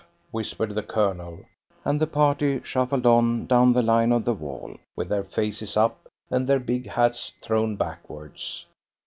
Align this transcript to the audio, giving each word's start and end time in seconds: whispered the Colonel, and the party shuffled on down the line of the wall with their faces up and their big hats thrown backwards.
whispered 0.31 0.73
the 0.73 0.81
Colonel, 0.81 1.45
and 1.85 2.01
the 2.01 2.07
party 2.07 2.59
shuffled 2.63 3.05
on 3.05 3.45
down 3.45 3.71
the 3.73 3.83
line 3.83 4.11
of 4.11 4.25
the 4.25 4.33
wall 4.33 4.75
with 4.95 5.09
their 5.09 5.23
faces 5.23 5.77
up 5.77 6.09
and 6.31 6.47
their 6.47 6.59
big 6.59 6.87
hats 6.89 7.33
thrown 7.39 7.75
backwards. 7.75 8.65